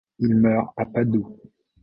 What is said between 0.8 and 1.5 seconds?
Padoue.